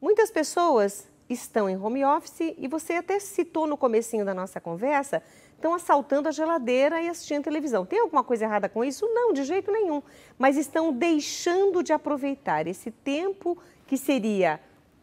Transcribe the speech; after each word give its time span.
Muitas 0.00 0.30
pessoas 0.30 1.08
estão 1.28 1.68
em 1.68 1.76
home 1.76 2.04
office 2.04 2.54
e 2.56 2.68
você 2.68 2.94
até 2.94 3.18
citou 3.18 3.66
no 3.66 3.76
comecinho 3.76 4.24
da 4.24 4.34
nossa 4.34 4.60
conversa, 4.60 5.22
estão 5.54 5.72
assaltando 5.72 6.28
a 6.28 6.32
geladeira 6.32 7.00
e 7.00 7.08
assistindo 7.08 7.44
televisão. 7.44 7.86
Tem 7.86 8.00
alguma 8.00 8.22
coisa 8.22 8.44
errada 8.44 8.68
com 8.68 8.84
isso? 8.84 9.06
Não, 9.08 9.32
de 9.32 9.42
jeito 9.42 9.72
nenhum. 9.72 10.02
Mas 10.38 10.56
estão 10.56 10.92
deixando 10.92 11.82
de 11.82 11.92
aproveitar 11.92 12.66
esse 12.66 12.90
tempo 12.90 13.56
que 13.86 13.96
seria 13.96 14.60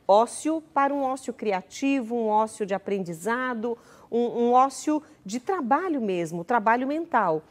ócio 0.08 0.62
para 0.74 0.94
um 0.94 1.02
ócio 1.02 1.34
criativo, 1.34 2.16
um 2.16 2.28
ócio 2.28 2.66
de 2.66 2.76
aprendizado, 2.76 3.78
um, 4.12 4.20
um 4.20 4.52
ócio 4.52 5.02
de 5.26 5.40
trabalho 5.40 6.00
mesmo, 6.00 6.44
trabalho 6.44 6.88
mental. 6.88 7.42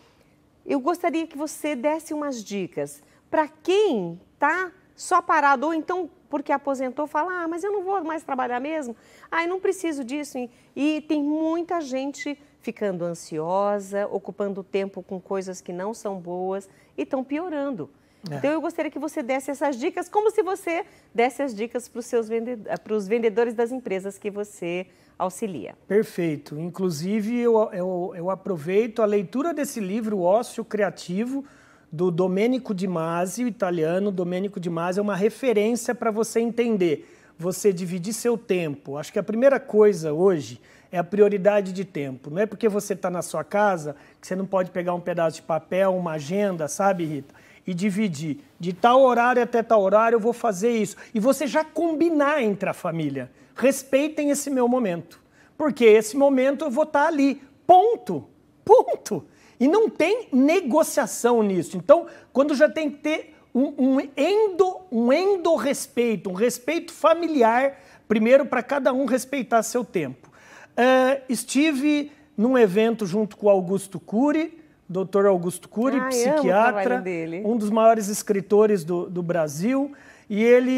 Eu 0.65 0.79
gostaria 0.79 1.27
que 1.27 1.37
você 1.37 1.75
desse 1.75 2.15
umas 2.15 2.43
dicas 2.43 3.03
para 3.29 3.49
quem 3.49 4.21
está 4.35 4.71
só 4.95 5.21
parado 5.21 5.67
ou 5.67 5.75
então 5.75 6.09
porque 6.33 6.51
aposentou, 6.51 7.07
fala, 7.07 7.43
ah, 7.43 7.47
mas 7.47 7.63
eu 7.63 7.71
não 7.71 7.83
vou 7.83 8.03
mais 8.03 8.23
trabalhar 8.23 8.59
mesmo, 8.59 8.97
ah, 9.31 9.43
eu 9.43 9.51
não 9.51 9.61
preciso 9.61 10.03
disso. 10.03 10.39
E 10.75 11.03
tem 11.03 11.23
muita 11.23 11.79
gente 11.83 12.39
ficando 12.59 13.05
ansiosa, 13.05 14.07
ocupando 14.07 14.65
tempo 14.65 15.03
com 15.03 15.21
coisas 15.21 15.61
que 15.61 15.75
não 15.75 15.93
são 15.93 16.19
boas 16.19 16.71
e 16.97 17.03
estão 17.03 17.23
piorando. 17.23 17.91
É. 18.31 18.37
Então 18.37 18.51
eu 18.51 18.63
gostaria 18.63 18.91
que 18.91 18.99
você 18.99 19.23
desse 19.23 19.51
essas 19.51 19.77
dicas, 19.77 20.09
como 20.09 20.31
se 20.31 20.43
você 20.43 20.87
desse 21.15 21.43
as 21.43 21.55
dicas 21.55 21.87
para 21.87 21.99
os 21.99 22.07
seus 22.07 22.31
vendedores, 22.31 23.07
vendedores 23.07 23.53
das 23.53 23.71
empresas 23.71 24.17
que 24.17 24.31
você 24.31 24.87
auxilia. 25.19 25.75
Perfeito. 25.87 26.59
Inclusive, 26.59 27.41
eu, 27.41 27.71
eu, 27.75 28.15
eu 28.17 28.31
aproveito 28.31 29.03
a 29.03 29.05
leitura 29.05 29.53
desse 29.53 29.81
livro, 29.81 30.17
O 30.17 30.23
Ócio 30.23 30.65
Criativo, 30.65 31.45
do 31.93 32.11
Domenico 32.11 32.75
Di 32.75 32.89
Masi, 32.89 33.45
o 33.45 33.49
italiano. 33.49 34.11
Domenico 34.11 34.59
Di 34.59 34.71
Masi 34.71 34.99
é 34.99 35.03
uma 35.03 35.15
referência 35.15 35.95
para 35.95 36.11
você 36.11 36.41
entender, 36.41 37.07
você 37.39 37.71
dividir 37.71 38.15
seu 38.15 38.39
tempo. 38.39 38.97
Acho 38.97 39.13
que 39.13 39.19
a 39.19 39.23
primeira 39.23 39.61
coisa 39.61 40.11
hoje 40.15 40.59
é 40.91 40.97
a 40.97 41.05
prioridade 41.05 41.71
de 41.71 41.85
tempo. 41.85 42.31
Não 42.31 42.41
é 42.41 42.47
porque 42.47 42.67
você 42.67 42.95
está 42.95 43.11
na 43.11 43.21
sua 43.21 43.45
casa 43.45 43.95
que 44.19 44.27
você 44.27 44.35
não 44.35 44.47
pode 44.47 44.71
pegar 44.71 44.95
um 44.95 45.01
pedaço 45.01 45.37
de 45.37 45.43
papel, 45.43 45.95
uma 45.95 46.13
agenda, 46.13 46.67
sabe, 46.67 47.05
Rita? 47.05 47.35
E 47.67 47.75
dividir. 47.75 48.39
De 48.59 48.73
tal 48.73 49.03
horário 49.03 49.43
até 49.43 49.63
tal 49.63 49.83
horário 49.83 50.17
eu 50.17 50.21
vou 50.21 50.33
fazer 50.33 50.71
isso. 50.71 50.97
E 51.15 51.21
você 51.21 51.47
já 51.47 51.63
combinar 51.63 52.43
entre 52.43 52.71
a 52.71 52.73
família. 52.73 53.31
Respeitem 53.55 54.31
esse 54.31 54.49
meu 54.49 54.67
momento. 54.67 55.21
Porque 55.59 55.85
esse 55.85 56.17
momento 56.17 56.65
eu 56.65 56.71
vou 56.71 56.85
estar 56.85 57.03
tá 57.03 57.09
ali. 57.09 57.43
Ponto. 57.67 58.25
Ponto. 58.65 59.25
E 59.63 59.69
não 59.69 59.89
tem 59.89 60.27
negociação 60.33 61.41
nisso. 61.41 61.77
Então, 61.77 62.09
quando 62.33 62.53
já 62.53 62.69
tem 62.69 62.91
que 62.91 62.99
ter 62.99 63.37
um, 63.55 63.73
um 63.79 64.01
endo, 64.17 64.81
um 64.91 65.13
endo 65.13 65.55
respeito, 65.55 66.29
um 66.29 66.33
respeito 66.33 66.93
familiar, 66.93 67.81
primeiro 68.09 68.45
para 68.45 68.61
cada 68.61 68.93
um 68.93 69.05
respeitar 69.05 69.63
seu 69.63 69.85
tempo. 69.85 70.29
Uh, 70.71 71.23
estive 71.29 72.11
num 72.37 72.59
evento 72.59 73.07
junto 73.07 73.37
com 73.37 73.49
Augusto 73.49 74.01
Cury, 74.01 74.59
Dr. 74.89 75.27
Augusto 75.27 75.69
Cury, 75.69 75.97
ah, 75.97 76.09
psiquiatra, 76.09 77.03
um 77.45 77.57
dos 77.57 77.71
maiores 77.71 78.09
escritores 78.09 78.85
do, 78.85 79.09
do 79.09 79.23
Brasil 79.23 79.93
e 80.29 80.43
ele, 80.43 80.73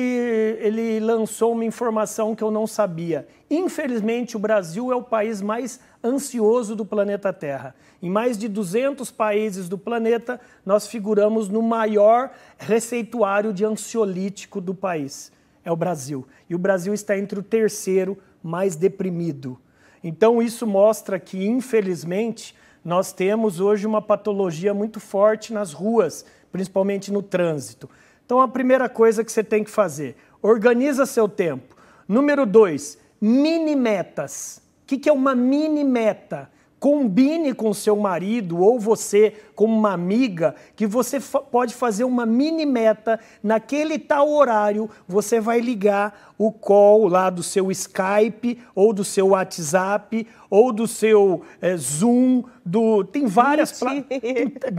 ele 0.59 0.99
lançou 0.99 1.53
uma 1.53 1.65
informação 1.65 2.35
que 2.35 2.43
eu 2.43 2.51
não 2.51 2.67
sabia. 2.67 3.25
Infelizmente, 3.49 4.37
o 4.37 4.41
Brasil 4.41 4.91
é 4.91 4.97
o 4.97 5.03
país 5.03 5.41
mais 5.41 5.79
ansioso 6.03 6.75
do 6.75 6.85
planeta 6.85 7.33
Terra. 7.33 7.73
Em 8.03 8.11
mais 8.11 8.37
de 8.37 8.49
200 8.49 9.13
países 9.13 9.69
do 9.69 9.79
planeta, 9.79 10.41
nós 10.67 10.89
figuramos 10.89 11.49
no 11.49 11.63
maior 11.63 12.33
receituário 12.59 13.53
de 13.53 13.65
ansiolítico 13.65 14.61
do 14.61 14.75
país. 14.75 15.31
É 15.65 15.71
o 15.71 15.77
Brasil. 15.77 16.27
E 16.51 16.55
o 16.57 16.59
Brasil 16.59 16.93
está 16.93 17.17
entre 17.17 17.39
o 17.39 17.43
terceiro 17.43 18.19
mais 18.43 18.75
deprimido. 18.75 19.57
Então, 20.03 20.43
isso 20.43 20.67
mostra 20.67 21.19
que, 21.21 21.47
infelizmente, 21.47 22.57
nós 22.85 23.13
temos 23.13 23.61
hoje 23.61 23.87
uma 23.87 24.03
patologia 24.03 24.75
muito 24.75 25.01
forte 25.01 25.53
nas 25.53 25.73
ruas, 25.73 26.25
principalmente 26.53 27.11
no 27.11 27.23
trânsito. 27.23 27.89
Então, 28.27 28.41
a 28.41 28.49
primeira 28.49 28.89
coisa 28.89 29.25
que 29.25 29.33
você 29.33 29.43
tem 29.43 29.65
que 29.65 29.71
fazer, 29.71 30.17
organiza 30.43 31.07
seu 31.07 31.29
tempo. 31.29 31.75
Número 32.07 32.45
dois, 32.45 32.99
mini 33.21 33.75
metas. 33.75 34.63
O 34.83 34.87
que, 34.87 34.99
que 34.99 35.09
é 35.09 35.13
uma 35.13 35.35
mini 35.35 35.83
meta? 35.83 36.51
Combine 36.85 37.55
com 37.55 37.73
seu 37.73 37.97
marido 37.97 38.61
ou 38.61 38.79
você, 38.79 39.33
como 39.55 39.75
uma 39.75 39.95
amiga, 39.95 40.55
que 40.77 40.87
você 40.87 41.19
fa 41.19 41.41
pode 41.41 41.73
fazer 41.73 42.05
uma 42.05 42.27
mini 42.27 42.67
meta. 42.67 43.19
Naquele 43.43 43.99
tal 43.99 44.31
horário, 44.31 44.91
você 45.09 45.41
vai 45.41 45.61
ligar 45.61 46.35
o 46.37 46.53
call 46.53 47.09
lá 47.09 47.31
do 47.31 47.43
seu 47.43 47.71
Skype, 47.71 48.59
ou 48.75 48.93
do 48.93 49.03
seu 49.03 49.29
WhatsApp, 49.29 50.27
ou 50.51 50.71
do 50.75 50.87
seu 50.87 51.41
é, 51.59 51.75
Zoom, 51.75 52.43
do 52.63 53.03
tem 53.03 53.25
várias 53.25 53.81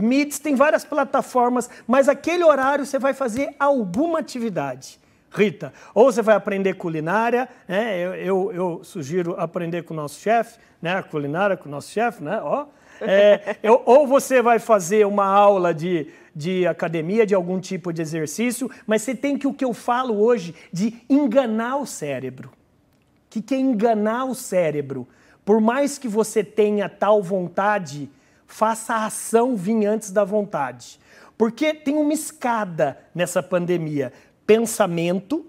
Meet. 0.00 0.38
tem 0.38 0.54
várias 0.54 0.84
plataformas, 0.84 1.68
mas 1.88 2.08
aquele 2.08 2.44
horário 2.44 2.86
você 2.86 3.00
vai 3.00 3.14
fazer 3.14 3.52
alguma 3.58 4.20
atividade. 4.20 5.00
Rita. 5.30 5.72
Ou 5.94 6.10
você 6.10 6.22
vai 6.22 6.34
aprender 6.34 6.74
culinária, 6.74 7.48
né? 7.68 7.98
eu, 7.98 8.14
eu, 8.14 8.52
eu 8.52 8.84
sugiro 8.84 9.34
aprender 9.38 9.82
com 9.82 9.92
o 9.92 9.96
nosso 9.96 10.20
chefe, 10.20 10.58
né? 10.80 10.96
a 10.96 11.02
culinária 11.02 11.56
com 11.56 11.68
o 11.68 11.72
nosso 11.72 11.90
chefe, 11.90 12.22
né? 12.22 12.40
Ó. 12.42 12.66
É, 13.00 13.56
eu, 13.62 13.82
ou 13.84 14.06
você 14.06 14.40
vai 14.40 14.58
fazer 14.58 15.06
uma 15.06 15.26
aula 15.26 15.74
de, 15.74 16.08
de 16.34 16.66
academia, 16.66 17.26
de 17.26 17.34
algum 17.34 17.60
tipo 17.60 17.92
de 17.92 18.00
exercício, 18.00 18.70
mas 18.86 19.02
você 19.02 19.14
tem 19.14 19.38
que, 19.38 19.46
o 19.46 19.52
que 19.52 19.64
eu 19.64 19.74
falo 19.74 20.18
hoje, 20.18 20.54
de 20.72 21.02
enganar 21.08 21.76
o 21.76 21.86
cérebro. 21.86 22.48
O 22.48 23.30
que, 23.30 23.42
que 23.42 23.54
é 23.54 23.58
enganar 23.58 24.24
o 24.24 24.34
cérebro? 24.34 25.06
Por 25.44 25.60
mais 25.60 25.98
que 25.98 26.08
você 26.08 26.42
tenha 26.42 26.88
tal 26.88 27.22
vontade, 27.22 28.10
faça 28.46 28.94
a 28.94 29.06
ação 29.06 29.54
vir 29.54 29.86
antes 29.86 30.10
da 30.10 30.24
vontade. 30.24 30.98
Porque 31.36 31.74
tem 31.74 31.96
uma 31.96 32.14
escada 32.14 32.98
nessa 33.14 33.42
pandemia 33.42 34.12
pensamento, 34.46 35.44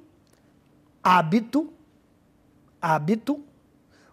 hábito, 1.03 1.71
hábito, 2.81 3.39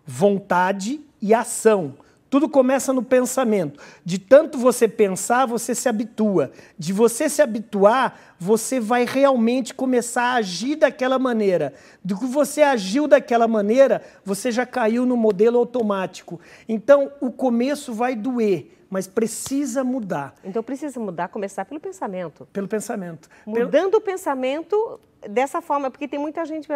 vontade 0.05 1.01
e 1.21 1.33
ação. 1.33 1.97
Tudo 2.29 2.49
começa 2.49 2.93
no 2.93 3.03
pensamento. 3.03 3.81
De 4.05 4.19
tanto 4.19 4.59
você 4.59 4.89
pensar, 4.89 5.47
você 5.47 5.73
se 5.73 5.89
habitua. 5.89 6.51
De 6.77 6.93
você 6.93 7.29
se 7.29 7.41
habituar, 7.41 8.35
você 8.41 8.81
vai 8.81 9.05
realmente 9.05 9.73
começar 9.73 10.23
a 10.23 10.35
agir 10.35 10.75
daquela 10.75 11.17
maneira. 11.17 11.73
Do 12.05 12.19
que 12.19 12.27
você 12.27 12.63
agiu 12.63 13.07
daquela 13.07 13.47
maneira, 13.47 14.03
você 14.25 14.51
já 14.51 14.67
caiu 14.67 15.07
no 15.07 15.17
modelo 15.17 15.59
automático. 15.59 16.41
Então, 16.69 17.13
o 17.21 17.31
começo 17.31 17.95
vai 17.95 18.17
doer 18.17 18.69
mas 18.91 19.07
precisa 19.07 19.83
mudar. 19.83 20.35
Então 20.45 20.63
precisa 20.63 20.99
mudar, 21.01 21.29
começar 21.29 21.65
pelo 21.65 21.81
pensamento. 21.81 22.47
Pelo 22.53 22.69
pensamento. 22.69 23.29
Mudando 23.47 23.91
Pelo... 23.91 23.97
o 23.97 24.01
pensamento 24.01 25.01
dessa 25.29 25.61
forma, 25.61 25.91
porque 25.91 26.07
tem 26.07 26.19
muita 26.19 26.45
gente 26.45 26.69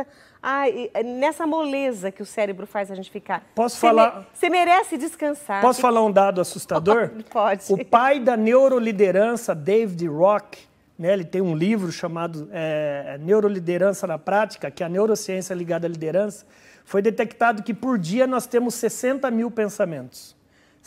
ah, 0.42 0.64
nessa 1.04 1.46
moleza 1.46 2.10
que 2.10 2.22
o 2.22 2.26
cérebro 2.26 2.66
faz 2.66 2.91
a 2.91 2.94
gente 2.94 3.10
ficar. 3.10 3.44
Posso 3.54 3.76
você 3.76 3.86
falar? 3.86 4.26
Você 4.32 4.48
me... 4.48 4.58
merece 4.58 4.96
descansar. 4.96 5.60
Posso 5.60 5.80
falar 5.80 6.02
um 6.02 6.10
dado 6.10 6.41
assustador? 6.41 7.10
Pode. 7.30 7.64
O 7.72 7.84
pai 7.84 8.19
da 8.19 8.36
neuroliderança, 8.36 9.54
David 9.54 10.06
Rock, 10.08 10.66
né, 10.98 11.12
ele 11.12 11.25
tem 11.25 11.40
um 11.40 11.54
livro 11.54 11.92
chamado 11.92 12.48
é, 12.50 13.19
Neuroliderança 13.20 14.06
na 14.06 14.19
Prática, 14.19 14.70
que 14.70 14.82
é 14.82 14.86
a 14.86 14.88
neurociência 14.88 15.54
ligada 15.54 15.86
à 15.86 15.90
liderança. 15.90 16.44
Foi 16.84 17.00
detectado 17.00 17.62
que 17.62 17.72
por 17.72 17.98
dia 17.98 18.26
nós 18.26 18.46
temos 18.46 18.75
60 18.75 19.30
mil 19.30 19.50
pensamentos. 19.50 20.38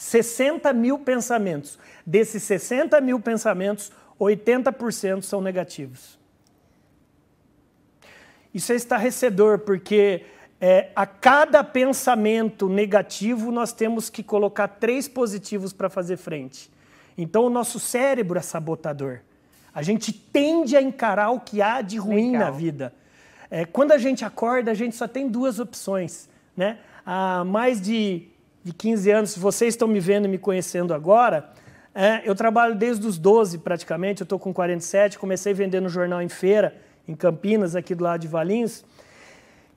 60 0.02 0.74
mil 0.74 0.98
pensamentos. 0.98 1.78
Desses 2.04 2.42
60 2.42 3.00
mil 3.02 3.20
pensamentos, 3.20 3.92
80% 4.20 5.22
são 5.22 5.40
negativos. 5.40 6.18
Isso 8.52 8.74
é 8.74 8.76
estarrecedor, 8.76 9.60
porque 9.60 10.26
é, 10.60 10.90
a 10.96 11.06
cada 11.06 11.64
pensamento 11.64 12.68
negativo 12.68 13.52
nós 13.52 13.72
temos 13.72 14.10
que 14.10 14.24
colocar 14.24 14.68
três 14.68 15.08
positivos 15.08 15.72
para 15.72 15.88
fazer 15.88 16.18
frente. 16.18 16.72
Então 17.16 17.46
o 17.46 17.50
nosso 17.50 17.80
cérebro 17.80 18.40
é 18.40 18.42
sabotador. 18.42 19.20
A 19.72 19.84
gente 19.84 20.12
tende 20.12 20.76
a 20.76 20.82
encarar 20.82 21.30
o 21.30 21.40
que 21.40 21.62
há 21.62 21.80
de 21.84 21.98
ruim 21.98 22.32
Legal. 22.32 22.46
na 22.46 22.50
vida. 22.50 22.92
É, 23.52 23.66
quando 23.66 23.92
a 23.92 24.00
gente 24.00 24.26
acorda, 24.26 24.72
a 24.72 24.76
gente 24.76 24.96
só 24.96 25.08
tem 25.08 25.30
duas 25.30 25.60
opções. 25.60 26.28
Né? 26.58 26.80
Há 27.06 27.44
mais 27.46 27.80
de 27.80 28.31
de 28.64 28.74
15 28.74 29.12
anos, 29.12 29.30
se 29.32 29.40
vocês 29.40 29.74
estão 29.74 29.88
me 29.88 30.00
vendo 30.00 30.26
e 30.26 30.28
me 30.28 30.38
conhecendo 30.38 30.94
agora, 30.94 31.50
é, 31.94 32.22
eu 32.24 32.36
trabalho 32.36 32.76
desde 32.76 33.06
os 33.06 33.18
12 33.18 33.58
praticamente, 33.60 34.22
eu 34.22 34.26
estou 34.26 34.40
com 34.40 34.54
47, 34.54 35.20
comecei 35.20 35.54
vendendo 35.54 35.90
jornal 35.90 36.22
em 36.22 36.30
feira, 36.30 36.76
em 37.08 37.16
Campinas, 37.16 37.76
aqui 37.76 37.94
do 37.96 38.04
lado 38.04 38.22
de 38.22 38.28
Valinhos. 38.28 38.86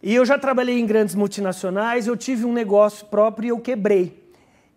E 0.03 0.15
eu 0.15 0.25
já 0.25 0.39
trabalhei 0.39 0.79
em 0.79 0.87
grandes 0.87 1.15
multinacionais, 1.15 2.07
eu 2.07 2.17
tive 2.17 2.45
um 2.45 2.53
negócio 2.53 3.07
próprio 3.07 3.47
e 3.47 3.49
eu 3.49 3.59
quebrei. 3.59 4.23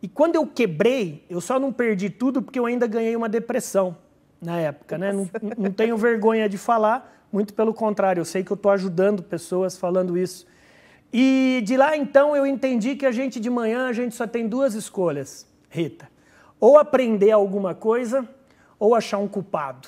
E 0.01 0.07
quando 0.07 0.35
eu 0.35 0.47
quebrei, 0.47 1.25
eu 1.29 1.41
só 1.41 1.59
não 1.59 1.73
perdi 1.73 2.09
tudo 2.09 2.41
porque 2.41 2.57
eu 2.57 2.65
ainda 2.65 2.87
ganhei 2.87 3.15
uma 3.15 3.27
depressão. 3.27 3.97
na 4.41 4.57
época, 4.57 4.97
né? 4.97 5.11
Não, 5.11 5.29
não 5.57 5.71
tenho 5.71 5.97
vergonha 5.97 6.47
de 6.47 6.57
falar, 6.57 7.25
muito 7.31 7.53
pelo 7.53 7.73
contrário, 7.73 8.21
eu 8.21 8.25
sei 8.25 8.43
que 8.43 8.51
eu 8.51 8.55
estou 8.55 8.71
ajudando 8.71 9.21
pessoas 9.21 9.75
falando 9.77 10.17
isso. 10.17 10.45
E 11.11 11.61
de 11.65 11.77
lá 11.77 11.95
então 11.95 12.35
eu 12.35 12.45
entendi 12.45 12.95
que 12.95 13.05
a 13.05 13.11
gente 13.11 13.39
de 13.39 13.49
manhã 13.49 13.87
a 13.87 13.93
gente 13.93 14.15
só 14.15 14.27
tem 14.27 14.47
duas 14.47 14.73
escolhas, 14.73 15.47
Rita. 15.69 16.09
Ou 16.59 16.77
aprender 16.77 17.31
alguma 17.31 17.73
coisa, 17.73 18.27
ou 18.79 18.93
achar 18.95 19.17
um 19.17 19.27
culpado, 19.27 19.87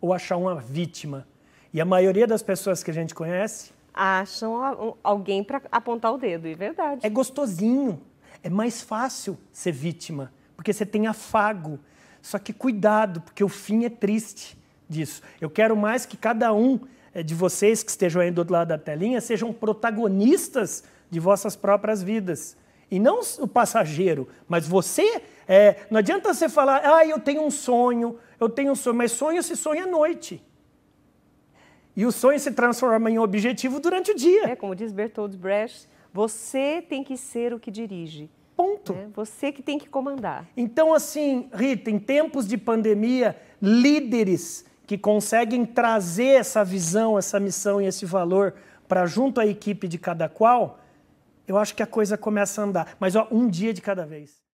ou 0.00 0.12
achar 0.12 0.36
uma 0.36 0.56
vítima. 0.56 1.26
E 1.72 1.80
a 1.80 1.84
maioria 1.84 2.26
das 2.26 2.42
pessoas 2.42 2.82
que 2.82 2.90
a 2.90 2.94
gente 2.94 3.14
conhece 3.14 3.72
acham 3.92 4.96
alguém 5.02 5.42
para 5.42 5.62
apontar 5.72 6.12
o 6.12 6.18
dedo, 6.18 6.46
é 6.46 6.54
verdade. 6.54 7.00
É 7.02 7.08
gostosinho, 7.08 8.02
é 8.42 8.50
mais 8.50 8.82
fácil 8.82 9.38
ser 9.52 9.72
vítima, 9.72 10.32
porque 10.54 10.72
você 10.72 10.84
tem 10.84 11.06
afago. 11.06 11.78
Só 12.20 12.38
que 12.38 12.52
cuidado, 12.52 13.20
porque 13.20 13.42
o 13.42 13.48
fim 13.48 13.84
é 13.84 13.90
triste 13.90 14.58
disso. 14.88 15.22
Eu 15.40 15.48
quero 15.48 15.76
mais 15.76 16.04
que 16.04 16.16
cada 16.16 16.52
um 16.52 16.80
de 17.22 17.34
vocês 17.34 17.82
que 17.82 17.90
estejam 17.90 18.22
aí 18.22 18.30
do 18.30 18.38
outro 18.38 18.52
lado 18.52 18.68
da 18.68 18.78
telinha 18.78 19.20
sejam 19.20 19.52
protagonistas 19.52 20.84
de 21.10 21.20
vossas 21.20 21.56
próprias 21.56 22.02
vidas. 22.02 22.56
E 22.90 22.98
não 22.98 23.20
o 23.38 23.48
passageiro, 23.48 24.28
mas 24.48 24.66
você. 24.66 25.22
É, 25.48 25.76
não 25.90 25.98
adianta 25.98 26.32
você 26.32 26.48
falar, 26.48 26.82
ah, 26.84 27.06
eu 27.06 27.18
tenho 27.18 27.42
um 27.42 27.50
sonho, 27.50 28.18
eu 28.38 28.48
tenho 28.48 28.72
um 28.72 28.74
sonho, 28.74 28.96
mas 28.96 29.12
sonho 29.12 29.42
se 29.42 29.56
sonha 29.56 29.84
à 29.84 29.86
noite. 29.86 30.42
E 31.96 32.04
o 32.04 32.12
sonho 32.12 32.38
se 32.38 32.50
transforma 32.52 33.10
em 33.10 33.18
objetivo 33.18 33.80
durante 33.80 34.12
o 34.12 34.14
dia. 34.14 34.50
É, 34.50 34.56
como 34.56 34.74
diz 34.74 34.92
Bertold 34.92 35.36
Brecht, 35.36 35.88
você 36.12 36.84
tem 36.86 37.02
que 37.02 37.16
ser 37.16 37.54
o 37.54 37.58
que 37.58 37.70
dirige. 37.70 38.30
Ponto. 38.56 38.92
É, 38.92 39.06
você 39.14 39.50
que 39.50 39.62
tem 39.62 39.78
que 39.78 39.88
comandar. 39.88 40.46
Então, 40.56 40.94
assim, 40.94 41.48
Rita, 41.52 41.90
em 41.90 41.98
tempos 41.98 42.46
de 42.46 42.56
pandemia, 42.56 43.36
líderes 43.60 44.64
que 44.86 44.96
conseguem 44.96 45.66
trazer 45.66 46.36
essa 46.38 46.64
visão, 46.64 47.18
essa 47.18 47.40
missão 47.40 47.80
e 47.80 47.86
esse 47.86 48.06
valor 48.06 48.54
para 48.86 49.04
junto 49.06 49.40
à 49.40 49.46
equipe 49.46 49.88
de 49.88 49.98
cada 49.98 50.28
qual, 50.28 50.78
eu 51.46 51.58
acho 51.58 51.74
que 51.74 51.82
a 51.82 51.86
coisa 51.86 52.16
começa 52.16 52.60
a 52.60 52.64
andar. 52.64 52.96
Mas 53.00 53.16
ó, 53.16 53.26
um 53.30 53.48
dia 53.48 53.74
de 53.74 53.82
cada 53.82 54.06
vez. 54.06 54.45